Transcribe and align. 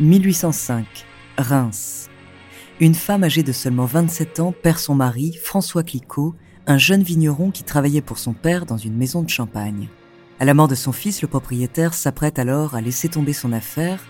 1805, 0.00 0.86
Reims. 1.38 2.08
Une 2.78 2.94
femme 2.94 3.24
âgée 3.24 3.42
de 3.42 3.50
seulement 3.50 3.84
27 3.84 4.38
ans 4.38 4.52
perd 4.52 4.78
son 4.78 4.94
mari, 4.94 5.36
François 5.42 5.82
Clicquot, 5.82 6.36
un 6.68 6.78
jeune 6.78 7.02
vigneron 7.02 7.50
qui 7.50 7.64
travaillait 7.64 8.00
pour 8.00 8.18
son 8.18 8.32
père 8.32 8.64
dans 8.64 8.76
une 8.76 8.96
maison 8.96 9.22
de 9.22 9.28
champagne. 9.28 9.88
À 10.38 10.44
la 10.44 10.54
mort 10.54 10.68
de 10.68 10.76
son 10.76 10.92
fils, 10.92 11.20
le 11.20 11.26
propriétaire 11.26 11.94
s'apprête 11.94 12.38
alors 12.38 12.76
à 12.76 12.80
laisser 12.80 13.08
tomber 13.08 13.32
son 13.32 13.52
affaire, 13.52 14.00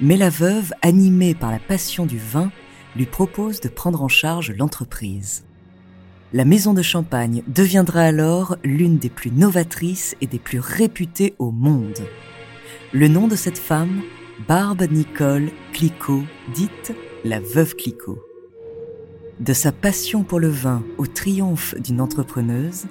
mais 0.00 0.16
la 0.16 0.30
veuve, 0.30 0.72
animée 0.82 1.36
par 1.36 1.52
la 1.52 1.60
passion 1.60 2.06
du 2.06 2.18
vin, 2.18 2.50
lui 2.96 3.06
propose 3.06 3.60
de 3.60 3.68
prendre 3.68 4.02
en 4.02 4.08
charge 4.08 4.50
l'entreprise. 4.50 5.44
La 6.32 6.44
maison 6.44 6.74
de 6.74 6.82
champagne 6.82 7.44
deviendra 7.46 8.02
alors 8.02 8.56
l'une 8.64 8.98
des 8.98 9.10
plus 9.10 9.30
novatrices 9.30 10.16
et 10.20 10.26
des 10.26 10.40
plus 10.40 10.58
réputées 10.58 11.36
au 11.38 11.52
monde. 11.52 12.00
Le 12.92 13.06
nom 13.06 13.28
de 13.28 13.36
cette 13.36 13.58
femme, 13.58 14.02
Barbe 14.40 14.82
Nicole 14.90 15.50
Clicquot, 15.72 16.22
dite 16.54 16.92
la 17.24 17.40
veuve 17.40 17.74
Clicquot. 17.74 18.22
De 19.40 19.54
sa 19.54 19.72
passion 19.72 20.24
pour 20.24 20.40
le 20.40 20.48
vin 20.48 20.84
au 20.98 21.06
triomphe 21.06 21.74
d'une 21.80 22.02
entrepreneuse, 22.02 22.84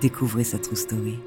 découvrez 0.00 0.44
sa 0.44 0.58
true 0.58 0.74
story. 0.74 1.18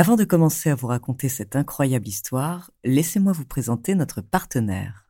Avant 0.00 0.14
de 0.14 0.22
commencer 0.22 0.70
à 0.70 0.76
vous 0.76 0.86
raconter 0.86 1.28
cette 1.28 1.56
incroyable 1.56 2.06
histoire, 2.06 2.70
laissez-moi 2.84 3.32
vous 3.32 3.44
présenter 3.44 3.96
notre 3.96 4.20
partenaire. 4.20 5.08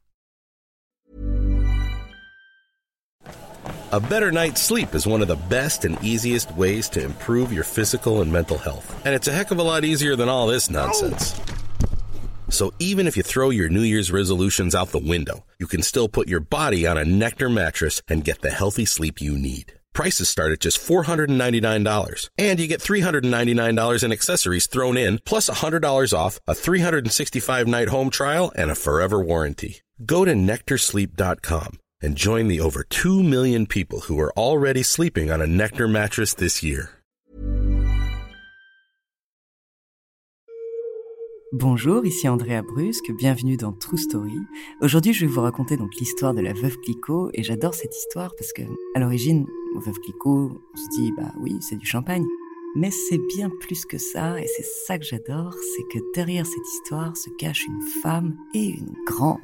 A 3.92 4.00
better 4.00 4.32
night's 4.32 4.62
sleep 4.62 4.94
is 4.94 5.06
one 5.06 5.20
of 5.20 5.28
the 5.28 5.36
best 5.50 5.84
and 5.84 6.02
easiest 6.02 6.50
ways 6.56 6.88
to 6.88 7.04
improve 7.04 7.52
your 7.52 7.64
physical 7.64 8.22
and 8.22 8.32
mental 8.32 8.56
health. 8.56 8.86
And 9.04 9.14
it's 9.14 9.28
a 9.28 9.30
heck 9.30 9.50
of 9.50 9.58
a 9.58 9.62
lot 9.62 9.84
easier 9.84 10.16
than 10.16 10.30
all 10.30 10.46
this 10.46 10.70
nonsense. 10.70 11.38
So 12.48 12.72
even 12.78 13.06
if 13.06 13.14
you 13.14 13.22
throw 13.22 13.50
your 13.50 13.68
New 13.68 13.84
Year's 13.84 14.10
resolutions 14.10 14.74
out 14.74 14.92
the 14.92 15.06
window, 15.06 15.44
you 15.58 15.66
can 15.66 15.82
still 15.82 16.08
put 16.08 16.28
your 16.28 16.40
body 16.40 16.86
on 16.86 16.96
a 16.96 17.04
Nectar 17.04 17.50
mattress 17.50 18.00
and 18.08 18.24
get 18.24 18.40
the 18.40 18.48
healthy 18.48 18.86
sleep 18.86 19.20
you 19.20 19.36
need. 19.36 19.77
Prices 19.98 20.28
start 20.28 20.52
at 20.52 20.60
just 20.60 20.78
$499. 20.78 22.30
And 22.38 22.60
you 22.60 22.68
get 22.68 22.80
$399 22.80 24.04
in 24.04 24.12
accessories 24.12 24.68
thrown 24.68 24.96
in, 24.96 25.18
plus 25.24 25.50
$100 25.50 26.12
off, 26.16 26.38
a 26.46 26.54
365 26.54 27.66
night 27.66 27.88
home 27.88 28.08
trial, 28.08 28.52
and 28.54 28.70
a 28.70 28.76
forever 28.76 29.20
warranty. 29.20 29.80
Go 30.06 30.24
to 30.24 30.34
nectarsleep.com 30.34 31.80
and 32.00 32.14
join 32.14 32.46
the 32.46 32.60
over 32.60 32.84
2 32.84 33.24
million 33.24 33.66
people 33.66 34.02
who 34.02 34.20
are 34.20 34.32
already 34.38 34.84
sleeping 34.84 35.32
on 35.32 35.40
a 35.40 35.48
Nectar 35.48 35.88
mattress 35.88 36.32
this 36.32 36.62
year. 36.62 36.97
Bonjour, 41.52 42.04
ici 42.04 42.28
Andrea 42.28 42.60
Brusque, 42.60 43.10
bienvenue 43.16 43.56
dans 43.56 43.72
True 43.72 43.96
Story. 43.96 44.38
Aujourd'hui, 44.82 45.14
je 45.14 45.24
vais 45.24 45.32
vous 45.32 45.40
raconter 45.40 45.78
donc 45.78 45.94
l'histoire 45.94 46.34
de 46.34 46.42
la 46.42 46.52
veuve 46.52 46.76
Clicquot 46.76 47.30
et 47.32 47.42
j'adore 47.42 47.72
cette 47.72 47.96
histoire 47.96 48.34
parce 48.36 48.52
que 48.52 48.60
à 48.94 49.00
l'origine, 49.00 49.46
veuve 49.74 49.98
Clicquot, 49.98 50.60
on 50.74 50.76
se 50.76 50.88
dit 50.90 51.10
bah 51.16 51.32
oui, 51.40 51.56
c'est 51.62 51.76
du 51.76 51.86
champagne. 51.86 52.26
Mais 52.76 52.90
c'est 52.90 53.20
bien 53.34 53.48
plus 53.60 53.86
que 53.86 53.96
ça 53.96 54.38
et 54.38 54.46
c'est 54.46 54.66
ça 54.86 54.98
que 54.98 55.06
j'adore, 55.06 55.54
c'est 55.54 55.84
que 55.90 56.04
derrière 56.14 56.44
cette 56.44 56.68
histoire 56.74 57.16
se 57.16 57.30
cache 57.38 57.64
une 57.66 57.80
femme 58.02 58.36
et 58.52 58.66
une 58.66 58.94
grande. 59.06 59.38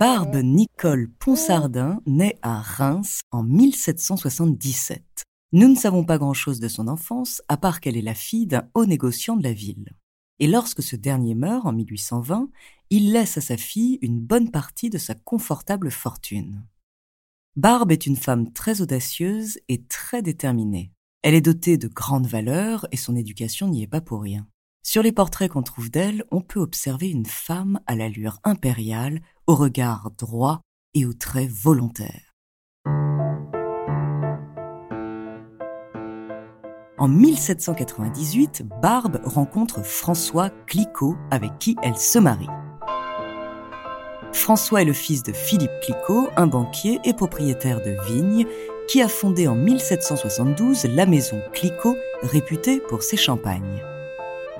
Barbe 0.00 0.38
Nicole 0.42 1.08
Ponsardin 1.20 2.00
naît 2.04 2.36
à 2.42 2.60
Reims 2.60 3.20
en 3.30 3.44
1777. 3.44 5.27
Nous 5.52 5.68
ne 5.68 5.76
savons 5.76 6.04
pas 6.04 6.18
grand-chose 6.18 6.60
de 6.60 6.68
son 6.68 6.88
enfance, 6.88 7.40
à 7.48 7.56
part 7.56 7.80
qu'elle 7.80 7.96
est 7.96 8.02
la 8.02 8.14
fille 8.14 8.46
d'un 8.46 8.68
haut 8.74 8.84
négociant 8.84 9.36
de 9.36 9.42
la 9.42 9.54
ville. 9.54 9.94
Et 10.40 10.46
lorsque 10.46 10.82
ce 10.82 10.94
dernier 10.94 11.34
meurt 11.34 11.64
en 11.64 11.72
1820, 11.72 12.50
il 12.90 13.12
laisse 13.12 13.38
à 13.38 13.40
sa 13.40 13.56
fille 13.56 13.98
une 14.02 14.20
bonne 14.20 14.50
partie 14.50 14.90
de 14.90 14.98
sa 14.98 15.14
confortable 15.14 15.90
fortune. 15.90 16.66
Barbe 17.56 17.92
est 17.92 18.06
une 18.06 18.16
femme 18.16 18.52
très 18.52 18.82
audacieuse 18.82 19.58
et 19.68 19.82
très 19.84 20.22
déterminée. 20.22 20.92
Elle 21.22 21.34
est 21.34 21.40
dotée 21.40 21.78
de 21.78 21.88
grandes 21.88 22.26
valeurs 22.26 22.86
et 22.92 22.96
son 22.96 23.16
éducation 23.16 23.68
n'y 23.68 23.82
est 23.82 23.88
pas 23.88 24.02
pour 24.02 24.22
rien. 24.22 24.46
Sur 24.82 25.02
les 25.02 25.12
portraits 25.12 25.50
qu'on 25.50 25.62
trouve 25.62 25.90
d'elle, 25.90 26.24
on 26.30 26.42
peut 26.42 26.60
observer 26.60 27.10
une 27.10 27.26
femme 27.26 27.80
à 27.86 27.96
l'allure 27.96 28.38
impériale, 28.44 29.22
au 29.46 29.54
regard 29.54 30.10
droit 30.12 30.60
et 30.94 31.04
aux 31.04 31.14
traits 31.14 31.50
volontaires. 31.50 32.27
En 36.98 37.06
1798, 37.06 38.64
Barbe 38.82 39.20
rencontre 39.24 39.84
François 39.84 40.50
Clicquot 40.66 41.14
avec 41.30 41.56
qui 41.60 41.76
elle 41.82 41.96
se 41.96 42.18
marie. 42.18 42.48
François 44.32 44.82
est 44.82 44.84
le 44.84 44.92
fils 44.92 45.22
de 45.22 45.32
Philippe 45.32 45.70
Clicquot, 45.82 46.28
un 46.36 46.48
banquier 46.48 46.98
et 47.04 47.14
propriétaire 47.14 47.80
de 47.80 47.96
vignes, 48.08 48.46
qui 48.88 49.00
a 49.00 49.06
fondé 49.06 49.46
en 49.46 49.54
1772 49.54 50.86
la 50.86 51.06
maison 51.06 51.40
Clicquot, 51.52 51.96
réputée 52.22 52.80
pour 52.80 53.04
ses 53.04 53.16
champagnes. 53.16 53.82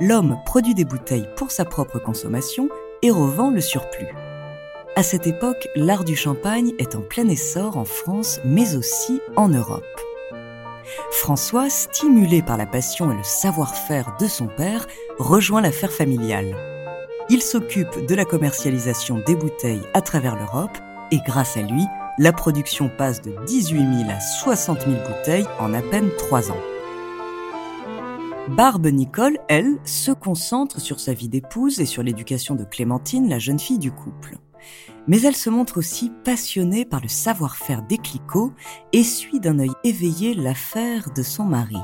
L'homme 0.00 0.38
produit 0.46 0.74
des 0.74 0.84
bouteilles 0.84 1.28
pour 1.34 1.50
sa 1.50 1.64
propre 1.64 1.98
consommation 1.98 2.68
et 3.02 3.10
revend 3.10 3.50
le 3.50 3.60
surplus. 3.60 4.14
À 4.94 5.02
cette 5.02 5.26
époque, 5.26 5.68
l'art 5.74 6.04
du 6.04 6.14
champagne 6.14 6.72
est 6.78 6.94
en 6.94 7.00
plein 7.00 7.28
essor 7.28 7.76
en 7.76 7.84
France, 7.84 8.40
mais 8.44 8.76
aussi 8.76 9.20
en 9.34 9.48
Europe. 9.48 9.84
François, 11.10 11.70
stimulé 11.70 12.42
par 12.42 12.56
la 12.56 12.66
passion 12.66 13.10
et 13.12 13.16
le 13.16 13.22
savoir-faire 13.22 14.16
de 14.20 14.26
son 14.26 14.46
père, 14.46 14.86
rejoint 15.18 15.60
l'affaire 15.60 15.92
familiale. 15.92 16.56
Il 17.30 17.42
s'occupe 17.42 18.06
de 18.06 18.14
la 18.14 18.24
commercialisation 18.24 19.22
des 19.26 19.36
bouteilles 19.36 19.82
à 19.94 20.00
travers 20.00 20.36
l'Europe 20.36 20.76
et 21.10 21.18
grâce 21.26 21.56
à 21.56 21.62
lui, 21.62 21.84
la 22.18 22.32
production 22.32 22.88
passe 22.88 23.22
de 23.22 23.34
18 23.46 23.78
000 24.04 24.10
à 24.10 24.20
60 24.20 24.80
000 24.82 24.92
bouteilles 24.92 25.46
en 25.58 25.72
à 25.74 25.82
peine 25.82 26.10
3 26.16 26.50
ans. 26.50 26.60
Barbe 28.48 28.86
Nicole, 28.86 29.38
elle, 29.48 29.76
se 29.84 30.10
concentre 30.10 30.80
sur 30.80 31.00
sa 31.00 31.12
vie 31.12 31.28
d'épouse 31.28 31.80
et 31.80 31.86
sur 31.86 32.02
l'éducation 32.02 32.54
de 32.54 32.64
Clémentine, 32.64 33.28
la 33.28 33.38
jeune 33.38 33.58
fille 33.58 33.78
du 33.78 33.92
couple 33.92 34.38
mais 35.06 35.20
elle 35.22 35.36
se 35.36 35.50
montre 35.50 35.78
aussi 35.78 36.10
passionnée 36.24 36.84
par 36.84 37.00
le 37.00 37.08
savoir-faire 37.08 37.82
des 37.82 37.98
clicots 37.98 38.52
et 38.92 39.02
suit 39.02 39.40
d'un 39.40 39.58
œil 39.58 39.72
éveillé 39.84 40.34
l'affaire 40.34 41.12
de 41.12 41.22
son 41.22 41.44
mari. 41.44 41.76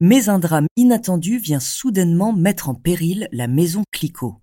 Mais 0.00 0.28
un 0.28 0.40
drame 0.40 0.66
inattendu 0.76 1.38
vient 1.38 1.60
soudainement 1.60 2.32
mettre 2.32 2.68
en 2.68 2.74
péril 2.74 3.28
la 3.30 3.46
maison 3.46 3.84
Clicquot. 3.92 4.42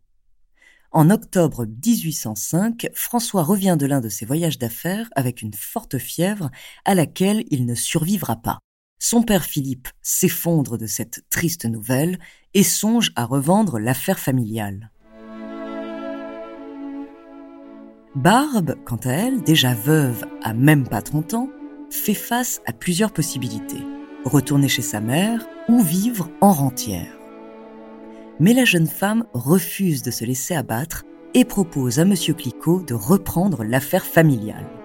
En 0.91 1.09
octobre 1.09 1.65
1805, 1.65 2.89
François 2.93 3.43
revient 3.43 3.75
de 3.77 3.85
l'un 3.85 4.01
de 4.01 4.09
ses 4.09 4.25
voyages 4.25 4.57
d'affaires 4.57 5.09
avec 5.15 5.41
une 5.41 5.53
forte 5.53 5.97
fièvre 5.97 6.49
à 6.85 6.95
laquelle 6.95 7.43
il 7.51 7.65
ne 7.65 7.75
survivra 7.75 8.37
pas. 8.37 8.59
Son 8.99 9.23
père 9.23 9.45
Philippe 9.45 9.87
s'effondre 10.01 10.77
de 10.77 10.85
cette 10.85 11.23
triste 11.29 11.63
nouvelle 11.63 12.19
et 12.53 12.63
songe 12.63 13.13
à 13.15 13.23
revendre 13.23 13.79
l'affaire 13.79 14.19
familiale. 14.19 14.91
Barbe, 18.15 18.75
quant 18.85 18.99
à 19.05 19.11
elle, 19.11 19.41
déjà 19.41 19.73
veuve 19.73 20.25
à 20.43 20.53
même 20.53 20.85
pas 20.85 21.01
30 21.01 21.33
ans, 21.33 21.49
fait 21.89 22.13
face 22.13 22.61
à 22.65 22.73
plusieurs 22.73 23.13
possibilités. 23.13 23.81
Retourner 24.25 24.67
chez 24.67 24.81
sa 24.81 24.99
mère 24.99 25.47
ou 25.69 25.81
vivre 25.81 26.29
en 26.41 26.51
rentière. 26.51 27.17
Mais 28.41 28.53
la 28.53 28.65
jeune 28.65 28.87
femme 28.87 29.25
refuse 29.33 30.01
de 30.01 30.11
se 30.11 30.25
laisser 30.25 30.55
abattre 30.55 31.05
et 31.33 31.45
propose 31.45 31.99
à 31.99 32.01
M. 32.01 32.15
Clicquot 32.15 32.81
de 32.81 32.95
reprendre 32.95 33.63
l'affaire 33.63 34.05
familiale. 34.05 34.78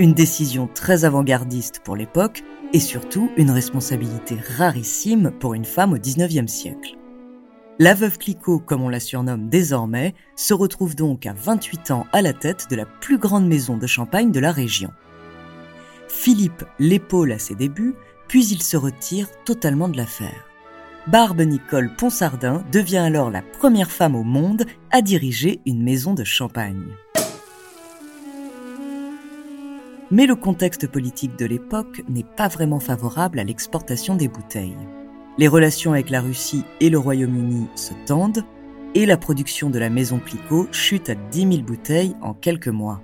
Une 0.00 0.14
décision 0.14 0.66
très 0.66 1.04
avant-gardiste 1.04 1.82
pour 1.84 1.94
l'époque 1.94 2.42
et 2.72 2.80
surtout 2.80 3.30
une 3.36 3.50
responsabilité 3.50 4.34
rarissime 4.56 5.30
pour 5.30 5.52
une 5.52 5.66
femme 5.66 5.92
au 5.92 5.98
XIXe 5.98 6.50
siècle. 6.50 6.96
La 7.78 7.92
veuve 7.92 8.16
Clicquot, 8.16 8.60
comme 8.60 8.80
on 8.80 8.88
la 8.88 8.98
surnomme 8.98 9.50
désormais, 9.50 10.14
se 10.36 10.54
retrouve 10.54 10.96
donc 10.96 11.26
à 11.26 11.34
28 11.34 11.90
ans 11.90 12.06
à 12.12 12.22
la 12.22 12.32
tête 12.32 12.68
de 12.70 12.76
la 12.76 12.86
plus 12.86 13.18
grande 13.18 13.46
maison 13.46 13.76
de 13.76 13.86
champagne 13.86 14.32
de 14.32 14.40
la 14.40 14.52
région. 14.52 14.90
Philippe 16.08 16.64
l'épaule 16.78 17.32
à 17.32 17.38
ses 17.38 17.54
débuts, 17.54 17.94
puis 18.26 18.46
il 18.46 18.62
se 18.62 18.78
retire 18.78 19.28
totalement 19.44 19.90
de 19.90 19.98
l'affaire. 19.98 20.46
Barbe 21.08 21.42
Nicole 21.42 21.94
Ponsardin 21.94 22.64
devient 22.72 22.96
alors 22.96 23.30
la 23.30 23.42
première 23.42 23.90
femme 23.90 24.16
au 24.16 24.24
monde 24.24 24.64
à 24.92 25.02
diriger 25.02 25.60
une 25.66 25.82
maison 25.82 26.14
de 26.14 26.24
champagne. 26.24 26.86
Mais 30.12 30.26
le 30.26 30.34
contexte 30.34 30.88
politique 30.88 31.38
de 31.38 31.46
l'époque 31.46 32.02
n'est 32.08 32.24
pas 32.24 32.48
vraiment 32.48 32.80
favorable 32.80 33.38
à 33.38 33.44
l'exportation 33.44 34.16
des 34.16 34.26
bouteilles. 34.26 34.76
Les 35.38 35.46
relations 35.46 35.92
avec 35.92 36.10
la 36.10 36.20
Russie 36.20 36.64
et 36.80 36.90
le 36.90 36.98
Royaume-Uni 36.98 37.68
se 37.76 37.92
tendent 38.06 38.44
et 38.96 39.06
la 39.06 39.16
production 39.16 39.70
de 39.70 39.78
la 39.78 39.88
maison 39.88 40.18
Clicquot 40.18 40.66
chute 40.72 41.10
à 41.10 41.14
10 41.14 41.40
000 41.40 41.62
bouteilles 41.62 42.16
en 42.22 42.34
quelques 42.34 42.66
mois. 42.66 43.00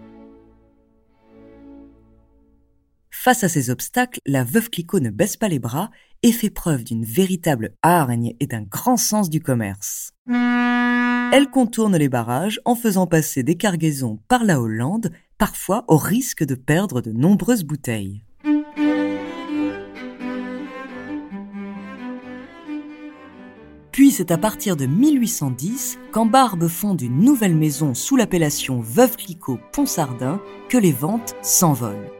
Face 3.11 3.45
à 3.45 3.49
ces 3.49 3.71
obstacles, 3.71 4.21
la 4.27 4.43
veuve 4.43 4.69
Clicquot 4.71 5.01
ne 5.01 5.11
baisse 5.11 5.37
pas 5.37 5.49
les 5.49 5.61
bras 5.61 5.91
et 6.25 6.33
fait 6.33 6.51
preuve 6.51 6.83
d'une 6.83 7.05
véritable 7.05 7.75
hargne 7.83 8.35
et 8.41 8.49
d'un 8.49 8.63
grand 8.63 8.97
sens 8.97 9.31
du 9.31 9.41
commerce. 9.41 10.13
Elle 10.29 11.51
contourne 11.53 11.97
les 11.97 12.09
barrages 12.09 12.61
en 12.65 12.75
faisant 12.75 13.07
passer 13.07 13.43
des 13.43 13.57
cargaisons 13.57 14.21
par 14.29 14.45
la 14.45 14.61
Hollande, 14.61 15.11
parfois 15.39 15.85
au 15.89 15.97
risque 15.97 16.45
de 16.45 16.55
perdre 16.55 17.01
de 17.01 17.13
nombreuses 17.13 17.65
bouteilles. 17.65 18.23
Puis 23.93 24.11
c'est 24.11 24.31
à 24.31 24.37
partir 24.37 24.77
de 24.77 24.85
1810 24.85 25.99
qu'en 26.13 26.27
Barbe 26.27 26.69
fonde 26.69 27.01
une 27.01 27.21
nouvelle 27.21 27.57
maison 27.57 27.95
sous 27.95 28.17
l'appellation 28.17 28.81
Veuve 28.81 29.17
Clicquot 29.17 29.59
Ponsardin 29.73 30.39
que 30.69 30.77
les 30.77 30.93
ventes 30.93 31.35
s'envolent. 31.41 32.11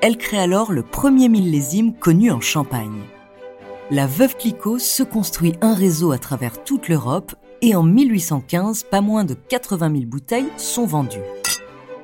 Elle 0.00 0.16
crée 0.16 0.40
alors 0.40 0.72
le 0.72 0.82
premier 0.82 1.28
millésime 1.28 1.94
connu 1.94 2.32
en 2.32 2.40
Champagne. 2.40 3.02
La 3.90 4.06
Veuve 4.06 4.36
Clicquot 4.36 4.78
se 4.78 5.02
construit 5.02 5.54
un 5.60 5.74
réseau 5.74 6.12
à 6.12 6.18
travers 6.18 6.64
toute 6.64 6.88
l'Europe 6.88 7.34
et 7.62 7.74
en 7.74 7.82
1815, 7.82 8.82
pas 8.84 9.00
moins 9.00 9.24
de 9.24 9.34
80 9.34 9.92
000 9.92 10.04
bouteilles 10.06 10.50
sont 10.56 10.86
vendues. 10.86 11.18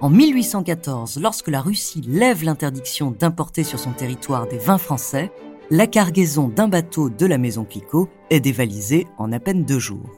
En 0.04 0.10
1814, 0.10 1.18
lorsque 1.18 1.48
la 1.48 1.62
Russie 1.62 2.02
lève 2.06 2.44
l'interdiction 2.44 3.10
d'importer 3.10 3.64
sur 3.64 3.78
son 3.78 3.92
territoire 3.92 4.46
des 4.46 4.58
vins 4.58 4.76
français, 4.76 5.32
la 5.70 5.86
cargaison 5.86 6.48
d'un 6.48 6.68
bateau 6.68 7.08
de 7.08 7.24
la 7.24 7.38
maison 7.38 7.64
Clicquot 7.64 8.10
est 8.28 8.40
dévalisée 8.40 9.06
en 9.16 9.32
à 9.32 9.40
peine 9.40 9.64
deux 9.64 9.78
jours. 9.78 10.10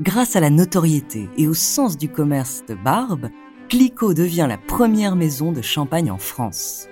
Grâce 0.00 0.34
à 0.34 0.40
la 0.40 0.50
notoriété 0.50 1.28
et 1.36 1.46
au 1.46 1.54
sens 1.54 1.96
du 1.96 2.08
commerce 2.08 2.64
de 2.66 2.74
Barbe, 2.74 3.30
Clicquot 3.68 4.12
devient 4.12 4.46
la 4.48 4.58
première 4.58 5.14
maison 5.14 5.52
de 5.52 5.62
champagne 5.62 6.10
en 6.10 6.18
France. 6.18 6.88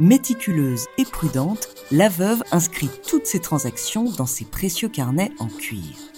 Méticuleuse 0.00 0.86
et 0.96 1.04
prudente, 1.04 1.68
la 1.90 2.08
veuve 2.08 2.42
inscrit 2.52 2.88
toutes 3.06 3.26
ses 3.26 3.40
transactions 3.40 4.10
dans 4.16 4.24
ses 4.24 4.46
précieux 4.46 4.88
carnets 4.88 5.32
en 5.38 5.48
cuir. 5.48 6.11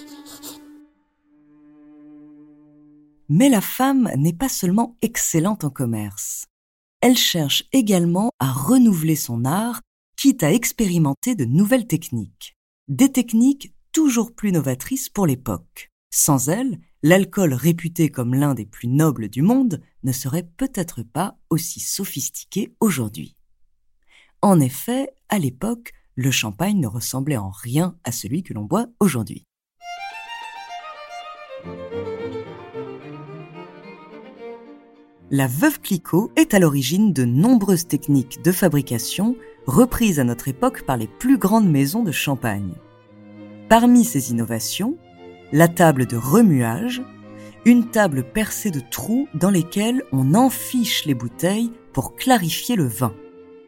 Mais 3.28 3.48
la 3.48 3.60
femme 3.60 4.10
n'est 4.16 4.32
pas 4.32 4.48
seulement 4.48 4.96
excellente 5.02 5.64
en 5.64 5.70
commerce. 5.70 6.46
Elle 7.00 7.16
cherche 7.16 7.64
également 7.72 8.30
à 8.38 8.50
renouveler 8.52 9.16
son 9.16 9.44
art 9.44 9.80
quitte 10.16 10.42
à 10.42 10.52
expérimenter 10.52 11.34
de 11.34 11.44
nouvelles 11.44 11.86
techniques. 11.86 12.56
Des 12.88 13.12
techniques 13.12 13.74
toujours 13.92 14.34
plus 14.34 14.52
novatrices 14.52 15.08
pour 15.08 15.26
l'époque. 15.26 15.90
Sans 16.10 16.48
elles, 16.48 16.78
l'alcool 17.02 17.52
réputé 17.52 18.08
comme 18.08 18.34
l'un 18.34 18.54
des 18.54 18.66
plus 18.66 18.88
nobles 18.88 19.28
du 19.28 19.42
monde 19.42 19.82
ne 20.02 20.12
serait 20.12 20.48
peut-être 20.56 21.02
pas 21.02 21.36
aussi 21.50 21.80
sophistiqué 21.80 22.74
aujourd'hui. 22.80 23.36
En 24.42 24.60
effet, 24.60 25.10
à 25.28 25.38
l'époque, 25.38 25.92
le 26.14 26.30
champagne 26.30 26.80
ne 26.80 26.86
ressemblait 26.86 27.36
en 27.36 27.50
rien 27.50 27.98
à 28.04 28.12
celui 28.12 28.42
que 28.42 28.54
l'on 28.54 28.64
boit 28.64 28.86
aujourd'hui. 29.00 29.44
La 35.30 35.46
veuve 35.46 35.80
Clicquot 35.80 36.30
est 36.36 36.52
à 36.52 36.58
l'origine 36.58 37.14
de 37.14 37.24
nombreuses 37.24 37.86
techniques 37.86 38.42
de 38.44 38.52
fabrication 38.52 39.36
reprise 39.66 40.20
à 40.20 40.24
notre 40.24 40.48
époque 40.48 40.82
par 40.82 40.98
les 40.98 41.06
plus 41.06 41.38
grandes 41.38 41.68
maisons 41.68 42.02
de 42.02 42.12
champagne. 42.12 42.74
Parmi 43.70 44.04
ces 44.04 44.32
innovations, 44.32 44.98
la 45.50 45.66
table 45.66 46.04
de 46.04 46.18
remuage, 46.18 47.02
une 47.64 47.88
table 47.88 48.22
percée 48.22 48.70
de 48.70 48.80
trous 48.90 49.26
dans 49.32 49.48
lesquels 49.48 50.02
on 50.12 50.34
enfiche 50.34 51.06
les 51.06 51.14
bouteilles 51.14 51.72
pour 51.94 52.16
clarifier 52.16 52.76
le 52.76 52.86
vin. 52.86 53.14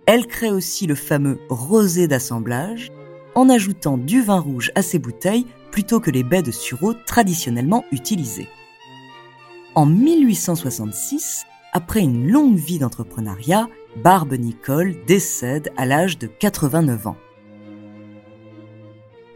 Elle 0.04 0.26
crée 0.26 0.50
aussi 0.50 0.86
le 0.86 0.94
fameux 0.94 1.38
rosé 1.48 2.06
d'assemblage 2.06 2.92
en 3.34 3.48
ajoutant 3.48 3.96
du 3.96 4.20
vin 4.20 4.40
rouge 4.40 4.72
à 4.74 4.82
ces 4.82 4.98
bouteilles 4.98 5.46
plutôt 5.70 6.00
que 6.00 6.10
les 6.10 6.22
baies 6.22 6.42
de 6.42 6.50
sureau 6.50 6.92
traditionnellement 6.92 7.86
utilisées. 7.92 8.48
En 9.76 9.84
1866, 9.84 11.44
après 11.74 12.00
une 12.00 12.30
longue 12.30 12.56
vie 12.56 12.78
d'entrepreneuriat, 12.78 13.68
Barbe 14.02 14.32
Nicole 14.32 14.94
décède 15.06 15.70
à 15.76 15.84
l'âge 15.84 16.16
de 16.16 16.26
89 16.26 17.08
ans. 17.08 17.18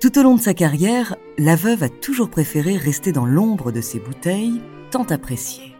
Tout 0.01 0.19
au 0.19 0.23
long 0.23 0.37
de 0.37 0.41
sa 0.41 0.55
carrière, 0.55 1.17
la 1.37 1.57
veuve 1.57 1.83
a 1.83 1.91
toujours 1.91 2.31
préféré 2.31 2.79
rester 2.79 3.13
dans 3.13 3.27
l'ombre 3.27 3.71
de 3.71 3.83
ses 3.83 4.01
bouteilles, 4.01 4.63
tant 4.91 5.05
appréciées. 5.05 5.77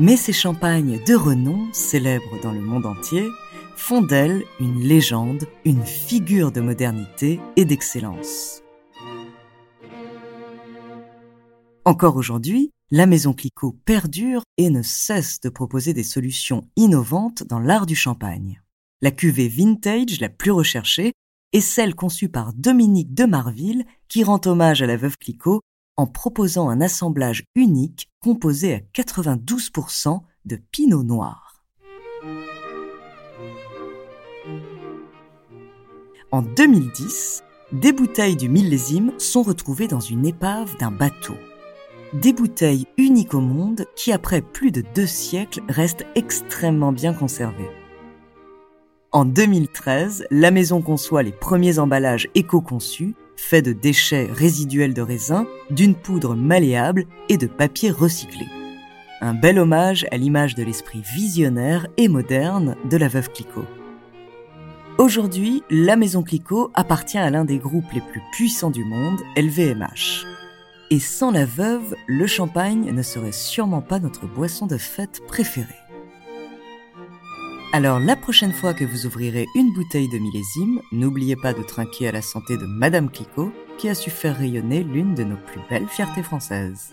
Mais 0.00 0.16
ces 0.16 0.32
champagnes 0.32 0.98
de 1.06 1.14
renom, 1.14 1.68
célèbres 1.72 2.40
dans 2.42 2.52
le 2.52 2.60
monde 2.60 2.84
entier, 2.84 3.28
font 3.76 4.02
d'elle 4.02 4.42
une 4.58 4.80
légende, 4.80 5.46
une 5.64 5.84
figure 5.86 6.50
de 6.50 6.60
modernité 6.60 7.38
et 7.54 7.64
d'excellence. 7.64 8.65
Encore 11.86 12.16
aujourd'hui, 12.16 12.72
la 12.90 13.06
maison 13.06 13.32
Clicquot 13.32 13.78
perdure 13.84 14.42
et 14.56 14.70
ne 14.70 14.82
cesse 14.82 15.40
de 15.40 15.48
proposer 15.48 15.94
des 15.94 16.02
solutions 16.02 16.68
innovantes 16.74 17.44
dans 17.44 17.60
l'art 17.60 17.86
du 17.86 17.94
champagne. 17.94 18.60
La 19.02 19.12
cuvée 19.12 19.46
vintage 19.46 20.18
la 20.18 20.28
plus 20.28 20.50
recherchée 20.50 21.12
est 21.52 21.60
celle 21.60 21.94
conçue 21.94 22.28
par 22.28 22.54
Dominique 22.54 23.14
de 23.14 23.24
Marville 23.24 23.84
qui 24.08 24.24
rend 24.24 24.40
hommage 24.46 24.82
à 24.82 24.86
la 24.86 24.96
veuve 24.96 25.16
Clicquot 25.16 25.60
en 25.96 26.08
proposant 26.08 26.68
un 26.68 26.80
assemblage 26.80 27.44
unique 27.54 28.08
composé 28.20 28.74
à 28.74 28.80
92% 29.00 30.22
de 30.44 30.56
pinot 30.56 31.04
noir. 31.04 31.62
En 36.32 36.42
2010, 36.42 37.44
des 37.70 37.92
bouteilles 37.92 38.34
du 38.34 38.48
millésime 38.48 39.12
sont 39.18 39.44
retrouvées 39.44 39.86
dans 39.86 40.00
une 40.00 40.26
épave 40.26 40.76
d'un 40.78 40.90
bateau 40.90 41.36
des 42.20 42.32
bouteilles 42.32 42.86
uniques 42.96 43.34
au 43.34 43.40
monde 43.40 43.84
qui, 43.94 44.12
après 44.12 44.40
plus 44.40 44.70
de 44.70 44.82
deux 44.94 45.06
siècles, 45.06 45.60
restent 45.68 46.06
extrêmement 46.14 46.92
bien 46.92 47.12
conservées. 47.12 47.70
En 49.12 49.24
2013, 49.24 50.26
la 50.30 50.50
maison 50.50 50.80
conçoit 50.80 51.22
les 51.22 51.32
premiers 51.32 51.78
emballages 51.78 52.28
éco-conçus, 52.34 53.14
faits 53.36 53.64
de 53.64 53.72
déchets 53.72 54.28
résiduels 54.32 54.94
de 54.94 55.02
raisin, 55.02 55.46
d'une 55.70 55.94
poudre 55.94 56.34
malléable 56.34 57.04
et 57.28 57.36
de 57.36 57.46
papier 57.46 57.90
recyclé. 57.90 58.46
Un 59.20 59.34
bel 59.34 59.58
hommage 59.58 60.06
à 60.10 60.16
l'image 60.16 60.54
de 60.54 60.62
l'esprit 60.62 61.02
visionnaire 61.14 61.86
et 61.96 62.08
moderne 62.08 62.76
de 62.88 62.96
la 62.96 63.08
veuve 63.08 63.30
Clicquot. 63.30 63.64
Aujourd'hui, 64.98 65.62
la 65.70 65.96
Maison 65.96 66.22
Clicquot 66.22 66.70
appartient 66.74 67.18
à 67.18 67.28
l'un 67.28 67.44
des 67.44 67.58
groupes 67.58 67.92
les 67.92 68.00
plus 68.00 68.22
puissants 68.32 68.70
du 68.70 68.84
monde, 68.84 69.20
LVMH. 69.36 70.35
Et 70.90 71.00
sans 71.00 71.32
la 71.32 71.44
veuve, 71.44 71.96
le 72.06 72.28
champagne 72.28 72.92
ne 72.92 73.02
serait 73.02 73.32
sûrement 73.32 73.82
pas 73.82 73.98
notre 73.98 74.26
boisson 74.26 74.66
de 74.66 74.78
fête 74.78 75.20
préférée. 75.26 75.74
Alors 77.72 77.98
la 77.98 78.14
prochaine 78.14 78.52
fois 78.52 78.72
que 78.72 78.84
vous 78.84 79.04
ouvrirez 79.04 79.46
une 79.56 79.72
bouteille 79.74 80.08
de 80.08 80.18
millésime, 80.18 80.80
n'oubliez 80.92 81.34
pas 81.34 81.52
de 81.52 81.62
trinquer 81.62 82.08
à 82.08 82.12
la 82.12 82.22
santé 82.22 82.56
de 82.56 82.66
Madame 82.66 83.10
Clicquot, 83.10 83.52
qui 83.78 83.88
a 83.88 83.94
su 83.94 84.10
faire 84.10 84.38
rayonner 84.38 84.84
l'une 84.84 85.14
de 85.14 85.24
nos 85.24 85.36
plus 85.36 85.60
belles 85.68 85.88
fiertés 85.88 86.22
françaises. 86.22 86.92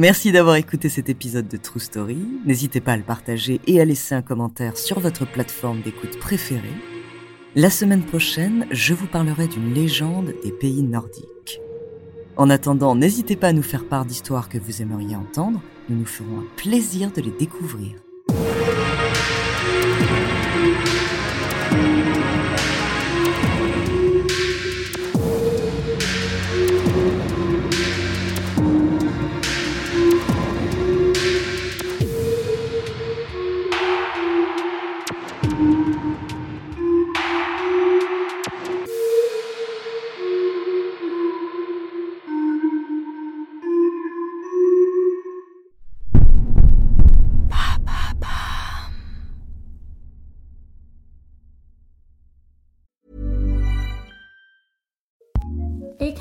Merci 0.00 0.32
d'avoir 0.32 0.56
écouté 0.56 0.88
cet 0.88 1.10
épisode 1.10 1.46
de 1.46 1.58
True 1.58 1.78
Story. 1.78 2.16
N'hésitez 2.46 2.80
pas 2.80 2.92
à 2.92 2.96
le 2.96 3.02
partager 3.02 3.60
et 3.66 3.82
à 3.82 3.84
laisser 3.84 4.14
un 4.14 4.22
commentaire 4.22 4.78
sur 4.78 4.98
votre 4.98 5.26
plateforme 5.26 5.82
d'écoute 5.82 6.18
préférée. 6.18 6.72
La 7.54 7.68
semaine 7.68 8.02
prochaine, 8.02 8.66
je 8.70 8.94
vous 8.94 9.06
parlerai 9.06 9.46
d'une 9.46 9.74
légende 9.74 10.32
des 10.42 10.52
pays 10.52 10.82
nordiques. 10.82 11.60
En 12.38 12.48
attendant, 12.48 12.94
n'hésitez 12.94 13.36
pas 13.36 13.48
à 13.48 13.52
nous 13.52 13.62
faire 13.62 13.86
part 13.86 14.06
d'histoires 14.06 14.48
que 14.48 14.56
vous 14.56 14.80
aimeriez 14.80 15.16
entendre. 15.16 15.60
Nous 15.90 15.98
nous 15.98 16.06
ferons 16.06 16.38
un 16.38 16.46
plaisir 16.56 17.12
de 17.12 17.20
les 17.20 17.32
découvrir. 17.32 17.96